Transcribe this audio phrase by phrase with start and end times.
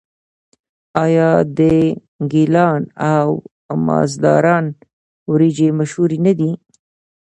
[1.03, 1.59] آیا د
[2.31, 2.81] ګیلان
[3.15, 3.27] او
[3.87, 4.65] مازندران
[5.31, 6.51] وریجې مشهورې نه دي؟